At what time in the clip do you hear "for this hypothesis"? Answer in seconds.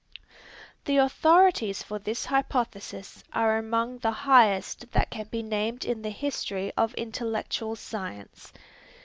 1.83-3.23